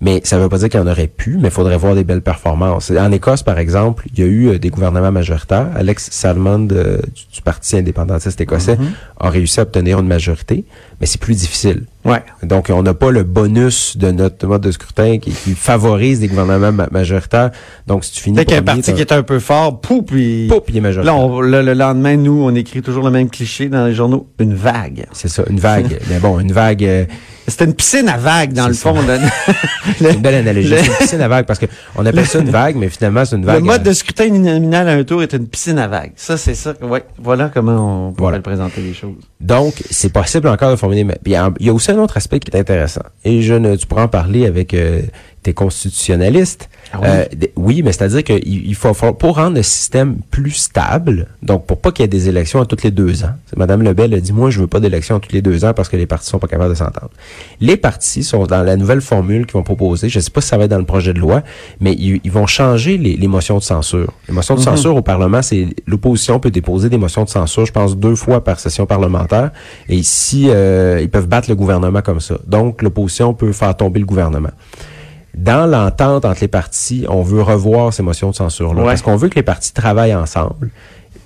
Mais 0.00 0.20
ça 0.24 0.36
ne 0.36 0.42
veut 0.42 0.48
pas 0.48 0.58
dire 0.58 0.68
qu'il 0.68 0.78
y 0.80 0.82
en 0.82 0.86
aurait 0.86 1.08
pu, 1.08 1.36
mais 1.40 1.48
il 1.48 1.50
faudrait 1.50 1.76
voir 1.76 1.94
des 1.94 2.04
belles 2.04 2.22
performances. 2.22 2.90
En 2.90 3.10
Écosse, 3.12 3.42
par 3.42 3.58
exemple, 3.58 4.04
il 4.12 4.18
y 4.20 4.22
a 4.22 4.26
eu 4.26 4.48
euh, 4.48 4.58
des 4.58 4.70
gouvernements 4.70 5.10
majoritaires. 5.12 5.68
Alex 5.74 6.08
Salmond 6.12 6.68
euh, 6.72 6.98
du, 7.14 7.22
du 7.34 7.42
Parti 7.42 7.76
indépendantiste 7.76 8.40
écossais 8.40 8.76
Mm-hmm. 8.76 9.20
a 9.26 9.30
réussi 9.30 9.60
à 9.60 9.62
obtenir 9.64 9.98
une 9.98 10.06
majorité, 10.06 10.64
mais 11.00 11.06
c'est 11.06 11.20
plus 11.20 11.34
difficile. 11.34 11.84
Ouais. 12.04 12.22
Donc, 12.42 12.70
on 12.72 12.82
n'a 12.82 12.94
pas 12.94 13.10
le 13.10 13.22
bonus 13.24 13.96
de 13.96 14.10
notre 14.10 14.46
mode 14.46 14.60
de 14.62 14.70
scrutin 14.70 15.18
qui, 15.18 15.30
qui 15.32 15.54
favorise 15.54 16.20
des 16.20 16.28
gouvernements 16.28 16.70
ma- 16.72 16.88
majoritaires. 16.90 17.50
Donc, 17.86 18.04
si 18.04 18.12
tu 18.12 18.20
finis 18.22 18.36
Dès 18.36 18.44
qu'il 18.44 18.54
y 18.54 18.56
a 18.56 18.60
un 18.60 18.62
premier, 18.62 18.82
parti 18.82 18.94
qui 18.94 19.00
est 19.00 19.12
un 19.12 19.22
peu 19.22 19.38
fort, 19.40 19.80
pouf, 19.80 20.04
puis... 20.06 20.46
Pouf, 20.48 20.62
il 20.68 20.76
est 20.76 20.80
majoritaire. 20.80 21.14
Là, 21.14 21.20
on- 21.20 21.40
le, 21.40 21.62
le 21.62 21.74
lendemain, 21.74 22.16
nous, 22.16 22.42
on 22.44 22.54
écrit 22.54 22.82
toujours 22.82 23.04
le 23.04 23.10
même 23.10 23.28
cliché 23.30 23.68
dans 23.68 23.86
les 23.86 23.94
journaux. 23.94 24.28
Une 24.38 24.54
vague. 24.54 25.06
C'est 25.12 25.28
ça, 25.28 25.42
une 25.50 25.58
vague. 25.58 25.98
Mais 26.10 26.18
bon, 26.18 26.38
une 26.38 26.52
vague, 26.52 26.84
euh, 26.84 27.04
C'était 27.48 27.64
une 27.64 27.74
piscine 27.74 28.08
à 28.08 28.16
vagues, 28.16 28.52
dans 28.52 28.68
le 28.68 28.74
ça. 28.74 28.92
fond. 28.92 29.02
là. 29.02 29.18
c'est 29.98 30.12
une 30.14 30.20
belle 30.20 30.34
analogie. 30.36 30.68
le- 30.68 30.76
C'est 30.76 30.86
une 30.86 30.96
piscine 30.98 31.20
à 31.22 31.28
vague 31.28 31.46
parce 31.46 31.58
que 31.58 31.66
on 31.96 32.04
appelle 32.06 32.26
ça 32.26 32.38
une 32.38 32.50
vague, 32.50 32.76
mais 32.76 32.88
finalement, 32.88 33.24
c'est 33.24 33.36
une 33.36 33.42
Le 33.42 33.46
vague. 33.48 33.64
mode 33.64 33.80
à- 33.80 33.84
de 33.84 33.92
scrutin 33.92 34.26
uninominal 34.26 34.88
à 34.88 34.92
un 34.92 35.04
tour 35.04 35.22
est 35.22 35.32
une 35.32 35.46
piscine 35.48 35.78
à 35.78 35.88
vagues. 35.88 36.12
Ça, 36.16 36.36
c'est 36.36 36.54
ça. 36.54 36.74
Ouais. 36.82 37.04
Voilà 37.18 37.50
comment 37.52 38.08
on 38.08 38.12
pourrait 38.12 38.30
Voilà. 38.32 38.40
présenter 38.40 38.80
les 38.80 38.94
choses. 38.94 39.14
Donc, 39.40 39.74
c'est 39.90 40.12
possible 40.12 40.48
encore 40.48 40.70
de 40.70 40.76
formuler. 40.76 41.04
mais 41.04 41.18
Il 41.26 41.32
y 41.32 41.36
a- 41.36 41.50
il 41.58 41.66
y 41.66 41.70
a 41.70 41.72
aussi 41.72 41.90
un 41.90 41.98
autre 41.98 42.16
aspect 42.16 42.38
qui 42.38 42.50
est 42.50 42.58
intéressant. 42.60 43.02
Et 43.24 43.42
je 43.42 43.54
ne, 43.54 43.76
tu 43.76 43.86
pourras 43.86 44.04
en 44.04 44.08
parler 44.08 44.46
avec 44.46 44.74
euh, 44.74 45.02
tes 45.42 45.54
constitutionnalistes. 45.54 46.68
Ah 46.92 46.98
oui? 47.00 47.08
Euh, 47.08 47.24
oui, 47.56 47.82
mais 47.82 47.92
c'est-à-dire 47.92 48.24
qu'il 48.24 48.66
il 48.66 48.74
faut, 48.74 48.92
pour 48.94 49.36
rendre 49.36 49.56
le 49.56 49.62
système 49.62 50.16
plus 50.30 50.52
stable, 50.52 51.26
donc 51.42 51.66
pour 51.66 51.78
pas 51.78 51.92
qu'il 51.92 52.02
y 52.02 52.06
ait 52.06 52.08
des 52.08 52.28
élections 52.28 52.60
à 52.60 52.66
tous 52.66 52.82
les 52.82 52.90
deux 52.90 53.24
ans. 53.24 53.32
Madame 53.56 53.82
Lebel 53.82 54.14
a 54.14 54.20
dit, 54.20 54.32
moi, 54.32 54.50
je 54.50 54.60
veux 54.60 54.66
pas 54.66 54.80
d'élections 54.80 55.16
à 55.16 55.20
tous 55.20 55.32
les 55.32 55.42
deux 55.42 55.64
ans 55.64 55.72
parce 55.74 55.88
que 55.88 55.96
les 55.96 56.06
partis 56.06 56.28
sont 56.28 56.38
pas 56.38 56.48
capables 56.48 56.70
de 56.70 56.78
s'entendre. 56.78 57.10
Les 57.60 57.76
partis 57.76 58.24
sont 58.24 58.46
dans 58.46 58.62
la 58.62 58.76
nouvelle 58.76 59.00
formule 59.00 59.46
qu'ils 59.46 59.54
vont 59.54 59.62
proposer. 59.62 60.08
Je 60.08 60.20
sais 60.20 60.30
pas 60.30 60.40
si 60.40 60.48
ça 60.48 60.56
va 60.56 60.64
être 60.64 60.70
dans 60.70 60.78
le 60.78 60.84
projet 60.84 61.12
de 61.12 61.18
loi, 61.18 61.42
mais 61.80 61.92
ils, 61.92 62.20
ils 62.24 62.32
vont 62.32 62.46
changer 62.46 62.96
les, 62.98 63.16
les 63.16 63.28
motions 63.28 63.58
de 63.58 63.62
censure. 63.62 64.12
Les 64.28 64.34
motions 64.34 64.54
de 64.54 64.60
censure 64.60 64.96
au 64.96 65.02
Parlement, 65.02 65.42
c'est 65.42 65.68
l'opposition 65.86 66.40
peut 66.40 66.50
déposer 66.50 66.88
des 66.88 66.98
motions 66.98 67.24
de 67.24 67.28
censure, 67.28 67.66
je 67.66 67.72
pense, 67.72 67.96
deux 67.96 68.14
fois 68.14 68.42
par 68.42 68.58
session 68.60 68.86
parlementaire. 68.86 69.50
Et 69.88 69.96
ici, 69.96 70.46
euh, 70.48 71.00
ils 71.02 71.10
peuvent 71.10 71.28
battre 71.28 71.48
le 71.48 71.56
gouvernement 71.56 72.02
comme 72.02 72.20
ça. 72.20 72.38
Donc, 72.46 72.82
l'opposition 72.82 73.34
peut 73.34 73.52
faire 73.52 73.76
tomber 73.76 74.00
le 74.00 74.06
gouvernement. 74.06 74.50
Dans 75.38 75.66
l'entente 75.66 76.24
entre 76.24 76.40
les 76.40 76.48
partis, 76.48 77.06
on 77.08 77.22
veut 77.22 77.42
revoir 77.42 77.92
ces 77.92 78.02
motions 78.02 78.30
de 78.30 78.34
censure-là. 78.34 78.80
Ouais. 78.82 78.86
Parce 78.88 79.02
qu'on 79.02 79.16
veut 79.16 79.28
que 79.28 79.36
les 79.36 79.42
partis 79.42 79.72
travaillent 79.72 80.14
ensemble 80.14 80.70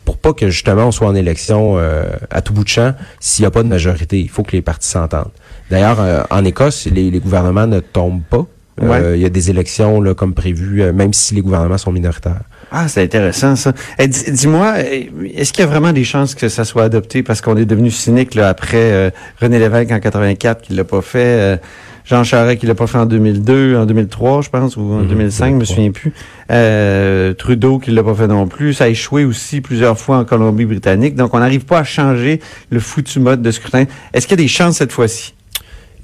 pour 0.04 0.18
pas 0.18 0.32
que 0.32 0.50
justement 0.50 0.86
on 0.86 0.90
soit 0.90 1.06
en 1.08 1.14
élection 1.14 1.74
euh, 1.78 2.04
à 2.30 2.42
tout 2.42 2.52
bout 2.52 2.64
de 2.64 2.68
champ 2.68 2.92
s'il 3.20 3.44
n'y 3.44 3.46
a 3.46 3.50
pas 3.50 3.62
de 3.62 3.68
majorité. 3.68 4.20
Il 4.20 4.28
faut 4.28 4.42
que 4.42 4.52
les 4.52 4.60
partis 4.62 4.88
s'entendent. 4.88 5.30
D'ailleurs, 5.70 6.00
euh, 6.00 6.22
en 6.30 6.44
Écosse, 6.44 6.86
les, 6.92 7.10
les 7.10 7.20
gouvernements 7.20 7.66
ne 7.66 7.80
tombent 7.80 8.22
pas. 8.28 8.38
Euh, 8.38 8.46
Ouais. 8.88 9.16
Il 9.16 9.20
y 9.22 9.26
a 9.26 9.28
des 9.28 9.50
élections 9.50 10.00
là, 10.00 10.14
comme 10.14 10.32
prévu, 10.34 10.82
même 10.92 11.12
si 11.12 11.34
les 11.34 11.42
gouvernements 11.42 11.76
sont 11.78 11.92
minoritaires. 11.92 12.40
Ah, 12.72 12.88
c'est 12.88 13.02
intéressant, 13.02 13.54
ça. 13.54 13.72
Eh, 13.98 14.08
dis- 14.08 14.32
Dis-moi, 14.32 14.74
eh, 14.80 15.10
est-ce 15.36 15.52
qu'il 15.52 15.62
y 15.62 15.68
a 15.68 15.70
vraiment 15.70 15.92
des 15.92 16.04
chances 16.04 16.34
que 16.34 16.48
ça 16.48 16.64
soit 16.64 16.84
adopté 16.84 17.22
parce 17.22 17.42
qu'on 17.42 17.56
est 17.58 17.66
devenu 17.66 17.90
cynique 17.90 18.34
là, 18.34 18.48
après 18.48 19.12
René 19.40 19.58
Lévesque 19.58 19.92
en 19.92 20.00
84 20.00 20.62
qui 20.62 20.72
l'a 20.72 20.84
pas 20.84 21.02
fait, 21.02 21.60
Jean 22.04 22.24
Charest 22.24 22.58
qui 22.60 22.66
l'a 22.66 22.74
pas 22.74 22.86
fait 22.86 22.98
en 22.98 23.06
2002, 23.06 23.76
en 23.76 23.86
2003, 23.86 24.42
je 24.42 24.50
pense, 24.50 24.76
ou 24.76 24.80
en 24.80 25.00
Mhm, 25.02 25.08
2005, 25.08 25.44
je 25.46 25.50
me 25.52 25.58
2003. 25.58 25.74
souviens 25.74 25.90
plus. 25.92 26.12
Euh, 26.50 27.32
Trudeau 27.34 27.78
qui 27.78 27.90
l'a 27.90 28.02
pas 28.02 28.14
fait 28.14 28.26
non 28.26 28.46
plus. 28.46 28.74
Ça 28.74 28.84
a 28.84 28.88
échoué 28.88 29.24
aussi 29.24 29.60
plusieurs 29.60 29.98
fois 29.98 30.18
en 30.18 30.24
Colombie-Britannique. 30.24 31.14
Donc, 31.14 31.32
on 31.34 31.38
n'arrive 31.38 31.64
pas 31.64 31.78
à 31.80 31.84
changer 31.84 32.40
le 32.70 32.80
foutu 32.80 33.20
mode 33.20 33.40
de 33.42 33.50
scrutin. 33.50 33.84
Est-ce 34.12 34.26
qu'il 34.26 34.38
y 34.38 34.40
a 34.40 34.44
des 34.44 34.48
chances 34.48 34.76
cette 34.78 34.92
fois-ci? 34.92 35.34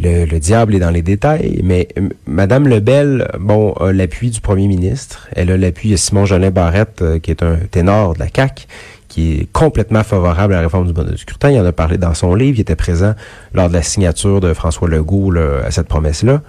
Le, 0.01 0.27
le 0.27 0.39
diable 0.39 0.77
est 0.77 0.79
dans 0.79 0.93
les 0.93 1.03
détails, 1.03 1.61
mais 1.65 1.89
euh, 1.99 2.09
Madame 2.27 2.69
Lebel, 2.69 3.27
bon, 3.41 3.73
a 3.73 3.93
l'appui 3.93 4.31
du 4.31 4.41
premier 4.41 4.69
ministre. 4.69 5.27
Elle 5.35 5.51
a 5.51 5.57
l'appui 5.57 5.91
de 5.91 5.97
Simon 5.97 6.25
Jolin 6.25 6.51
Barrette, 6.53 7.03
euh, 7.03 7.19
qui 7.19 7.33
est 7.33 7.43
un 7.43 7.57
ténor 7.69 8.15
de 8.15 8.21
la 8.21 8.29
CAC, 8.29 8.69
qui 9.09 9.41
est 9.41 9.53
complètement 9.53 10.05
favorable 10.05 10.53
à 10.53 10.57
la 10.59 10.63
réforme 10.63 10.87
du 10.87 10.93
mode 10.93 11.11
de 11.11 11.17
scrutin. 11.17 11.51
Il 11.51 11.61
en 11.61 11.65
a 11.65 11.73
parlé 11.73 11.99
dans 11.99 12.15
son 12.15 12.35
livre. 12.35 12.59
Il 12.59 12.61
était 12.61 12.77
présent 12.77 13.15
lors 13.55 13.69
de 13.69 13.75
la 13.75 13.83
signature 13.83 14.41
de 14.41 14.53
François 14.53 14.89
Legault 14.89 15.31
là, 15.31 15.63
à 15.65 15.71
cette 15.71 15.89
promesse-là. 15.89 16.43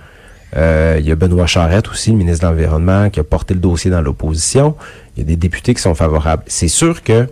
Euh, 0.58 0.98
il 1.00 1.08
y 1.08 1.12
a 1.12 1.16
Benoît 1.16 1.46
Charette 1.46 1.90
aussi, 1.90 2.14
ministre 2.14 2.46
de 2.46 2.52
l'Environnement, 2.52 3.10
qui 3.10 3.20
a 3.20 3.24
porté 3.24 3.54
le 3.54 3.60
dossier 3.60 3.92
dans 3.92 4.02
l'opposition. 4.02 4.76
Il 5.16 5.20
y 5.20 5.24
a 5.24 5.26
des 5.26 5.36
députés 5.36 5.74
qui 5.74 5.82
sont 5.82 5.96
favorables. 5.96 6.44
C'est 6.48 6.68
sûr 6.68 7.04
que 7.04 7.28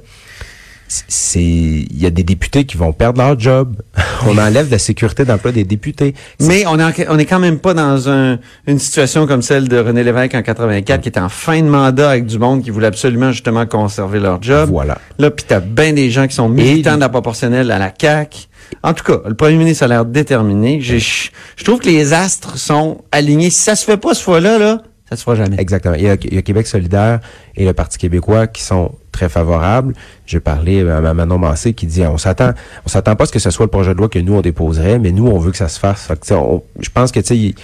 c'est 0.88 1.42
il 1.42 1.98
y 2.02 2.06
a 2.06 2.10
des 2.10 2.24
députés 2.24 2.66
qui 2.66 2.78
vont 2.78 2.94
perdre 2.94 3.22
leur 3.22 3.40
job. 3.40 3.76
On 4.28 4.38
enlève 4.38 4.70
la 4.72 4.80
sécurité 4.80 5.26
d'emploi 5.26 5.52
des 5.52 5.64
députés. 5.64 6.14
Mais 6.42 6.66
on 6.66 6.80
est, 6.80 7.08
on 7.10 7.20
est 7.20 7.26
quand 7.26 7.40
même 7.40 7.60
pas 7.60 7.74
dans 7.74 8.10
un- 8.10 8.40
une 8.66 8.80
situation 8.80 9.28
comme 9.28 9.42
celle 9.42 9.68
de 9.68 9.78
René 9.78 10.04
Lévesque 10.04 10.34
en 10.36 10.42
84, 10.42 11.02
qui 11.02 11.10
était 11.10 11.20
en 11.20 11.30
fin 11.30 11.62
de 11.62 11.68
mandat 11.68 12.10
avec 12.12 12.26
du 12.26 12.40
monde 12.40 12.64
qui 12.64 12.70
voulait 12.70 12.88
absolument 12.88 13.32
justement 13.32 13.66
conserver 13.66 14.20
leur 14.20 14.42
job. 14.42 14.70
Voilà. 14.72 14.98
Là, 15.20 15.30
puis 15.32 15.46
t'as 15.48 15.60
bien 15.60 15.94
des 15.94 16.10
gens 16.10 16.28
qui 16.28 16.36
sont 16.36 16.50
militants 16.50 16.96
de 16.96 17.02
la 17.02 17.10
proportionnelle 17.10 17.70
à 17.72 17.80
la 17.80 17.92
CAQ. 18.00 18.48
En 18.84 18.94
tout 18.94 19.04
cas, 19.04 19.20
le 19.28 19.34
premier 19.36 19.56
ministre 19.58 19.84
a 19.84 19.88
l'air 19.88 20.06
déterminé. 20.06 20.80
J'ai- 20.82 21.00
je 21.00 21.64
trouve 21.64 21.80
que 21.80 21.88
les 21.88 22.14
astres 22.14 22.58
sont 22.58 23.02
alignés. 23.12 23.50
Si 23.50 23.62
ça 23.62 23.76
se 23.76 23.86
fait 23.86 23.98
pas 23.98 24.14
ce 24.14 24.24
fois-là, 24.24 24.58
là, 24.58 24.82
ça 25.10 25.16
se 25.16 25.24
fera 25.24 25.36
jamais. 25.38 25.56
Exactement. 25.60 25.96
Il 25.96 26.04
y, 26.04 26.10
a, 26.10 26.16
il 26.22 26.34
y 26.34 26.38
a 26.38 26.42
Québec 26.42 26.68
solidaire 26.68 27.20
et 27.56 27.64
le 27.66 27.74
Parti 27.74 27.98
québécois 27.98 28.48
qui 28.48 28.62
sont 28.64 28.92
très 29.18 29.30
favorables. 29.30 29.94
J'ai 30.28 30.40
parlé 30.40 30.88
à 30.88 31.14
Manon 31.14 31.40
Massé 31.40 31.74
qui 31.74 31.88
dit 31.88 32.04
on 32.04 32.18
s'attend 32.18 32.52
on 32.86 32.90
s'attend 32.90 33.16
pas 33.16 33.24
à 33.24 33.28
ce 33.28 33.32
que 33.32 33.40
ce 33.40 33.50
soit 33.50 33.66
le 33.66 33.72
projet 33.72 33.94
de 33.94 33.98
loi 33.98 34.10
que 34.10 34.20
nous 34.20 34.36
on 34.36 34.42
déposerait, 34.42 35.00
mais 35.00 35.12
nous 35.12 35.28
on 35.28 35.40
veut 35.40 35.52
que 35.52 35.58
ça 35.58 35.70
se 35.70 35.80
fasse. 35.80 36.04
Fait 36.08 36.20
que, 36.20 36.34
on- 36.34 36.64
je 36.80 36.90
pense 36.90 37.12
que 37.12 37.20
tu 37.20 37.28
sais 37.28 37.38
il, 37.38 37.56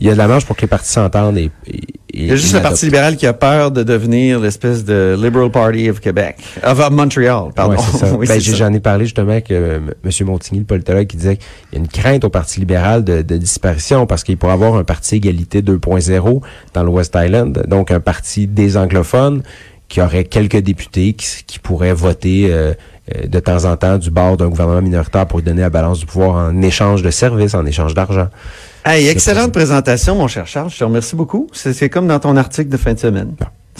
y 0.00 0.08
a 0.08 0.12
de 0.12 0.18
la 0.18 0.26
marge 0.26 0.44
pour 0.46 0.56
que 0.56 0.62
les 0.62 0.66
partis 0.66 0.90
s'entendent 0.90 1.36
et, 1.38 1.50
et- 1.66 1.80
Il 2.16 2.26
y 2.26 2.30
a 2.32 2.36
juste 2.36 2.54
le 2.54 2.60
Parti 2.62 2.84
libéral 2.86 3.16
qui 3.16 3.26
a 3.26 3.32
peur 3.32 3.70
de 3.72 3.82
devenir 3.82 4.38
l'espèce 4.40 4.84
de 4.84 5.16
Liberal 5.20 5.50
Party 5.50 5.90
of 5.90 5.98
Québec. 6.00 6.36
Of, 6.64 6.90
Montreal, 6.90 7.50
pardon. 7.54 7.74
Ouais. 7.76 8.10
Oui, 8.18 8.26
Ben. 8.28 8.40
J'en 8.40 8.72
ai 8.72 8.78
parlé 8.80 9.04
justement 9.04 9.32
avec 9.32 9.50
euh, 9.50 9.78
M. 10.04 10.26
Montigny, 10.26 10.60
le 10.60 10.64
politologue, 10.64 11.06
qui 11.08 11.16
disait 11.16 11.36
qu'il 11.36 11.46
y 11.72 11.76
a 11.76 11.78
une 11.80 11.88
crainte 11.88 12.24
au 12.24 12.28
Parti 12.30 12.60
libéral 12.60 13.02
de, 13.04 13.22
de 13.22 13.36
disparition 13.36 14.06
parce 14.06 14.22
qu'il 14.24 14.36
pourrait 14.36 14.52
avoir 14.52 14.74
un 14.76 14.84
parti 14.84 15.16
égalité 15.16 15.60
2.0 15.62 16.40
dans 16.72 16.82
le 16.84 16.88
West 16.90 17.16
Island, 17.20 17.64
donc 17.68 17.90
un 17.90 18.00
parti 18.00 18.46
des 18.46 18.76
anglophones 18.76 19.42
qui 19.88 20.00
aurait 20.00 20.24
quelques 20.24 20.58
députés 20.58 21.12
qui, 21.12 21.44
qui 21.46 21.58
pourraient 21.58 21.92
voter 21.92 22.48
euh, 22.50 22.74
euh, 23.14 23.26
de 23.26 23.38
temps 23.38 23.64
en 23.66 23.76
temps 23.76 23.98
du 23.98 24.10
bord 24.10 24.38
d'un 24.38 24.48
gouvernement 24.48 24.80
minoritaire 24.80 25.26
pour 25.26 25.38
lui 25.38 25.44
donner 25.44 25.60
la 25.60 25.68
balance 25.68 25.98
du 25.98 26.06
pouvoir 26.06 26.36
en 26.36 26.62
échange 26.62 27.02
de 27.02 27.10
services, 27.10 27.54
en 27.54 27.66
échange 27.66 27.92
d'argent. 27.92 28.28
Hey, 28.84 29.08
excellente 29.08 29.52
présentation, 29.52 30.14
mon 30.14 30.26
cher 30.26 30.46
Charles. 30.46 30.70
Je 30.70 30.78
te 30.78 30.84
remercie 30.84 31.14
beaucoup. 31.14 31.48
C'est 31.52 31.74
c'est 31.74 31.90
comme 31.90 32.06
dans 32.06 32.18
ton 32.18 32.36
article 32.36 32.70
de 32.70 32.76
fin 32.78 32.94
de 32.94 32.98
semaine. 32.98 33.32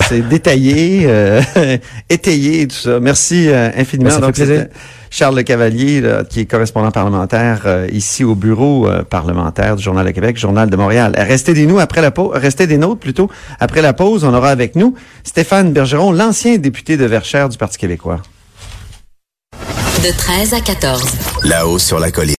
C'est 0.09 0.29
détaillé, 0.29 1.05
euh, 1.07 1.41
étayé 2.11 2.63
et 2.63 2.69
tout 2.69 2.77
ça. 2.77 3.01
Merci 3.01 3.49
euh, 3.49 3.71
infiniment. 3.77 4.11
Ben, 4.11 4.15
ça 4.15 4.21
fait 4.21 4.27
Donc, 4.27 4.35
plaisir. 4.35 4.67
Charles 5.14 5.37
Le 5.37 5.42
Cavalier, 5.44 6.00
là, 6.00 6.25
qui 6.25 6.40
est 6.40 6.44
correspondant 6.44 6.90
parlementaire 6.90 7.62
euh, 7.66 7.87
ici 7.92 8.25
au 8.25 8.35
bureau 8.35 8.88
euh, 8.88 9.04
parlementaire 9.04 9.76
du 9.76 9.83
Journal 9.85 10.04
de 10.04 10.11
Québec, 10.11 10.37
Journal 10.37 10.68
de 10.68 10.76
Montréal. 10.76 11.14
Euh, 11.16 11.23
Restez 11.23 11.54
des 11.54 11.66
nous 11.66 11.78
après 11.78 12.02
la 12.02 12.11
pause, 12.11 12.33
restez 12.35 12.66
des 12.66 12.78
nôtres 12.78 12.99
plutôt. 12.99 13.30
Après 13.61 13.80
la 13.80 13.92
pause, 13.92 14.25
on 14.25 14.35
aura 14.35 14.50
avec 14.50 14.75
nous 14.75 14.97
Stéphane 15.23 15.73
Bergeron, 15.73 16.11
l'ancien 16.11 16.59
député 16.59 16.97
de 16.97 17.04
Verchères 17.04 17.49
du 17.49 17.56
Parti 17.56 17.78
québécois. 17.78 18.23
De 20.02 20.11
13 20.11 20.52
à 20.54 20.61
14. 20.61 21.04
Là-haut 21.44 21.78
sur 21.78 22.00
la 22.00 22.11
colline. 22.11 22.33